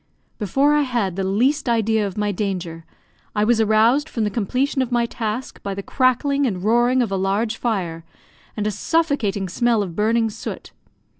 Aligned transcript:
Before 0.39 0.73
I 0.73 0.81
had 0.81 1.15
the 1.15 1.23
least 1.23 1.69
idea 1.69 2.07
of 2.07 2.17
my 2.17 2.31
danger, 2.31 2.85
I 3.35 3.43
was 3.43 3.61
aroused 3.61 4.09
from 4.09 4.23
the 4.23 4.31
completion 4.31 4.81
of 4.81 4.91
my 4.91 5.05
task 5.05 5.61
by 5.61 5.75
the 5.75 5.83
crackling 5.83 6.47
and 6.47 6.63
roaring 6.63 7.03
of 7.03 7.11
a 7.11 7.15
large 7.15 7.55
fire, 7.55 8.03
and 8.57 8.65
a 8.65 8.71
suffocating 8.71 9.47
smell 9.47 9.83
of 9.83 9.95
burning 9.95 10.31
soot. 10.31 10.71